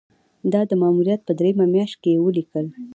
دا 0.53 0.61
د 0.69 0.71
ماموریت 0.81 1.21
په 1.25 1.31
دریمه 1.39 1.65
میاشت 1.73 1.95
کې 2.01 2.09
یې 2.13 2.21
ولیکل. 2.25 2.65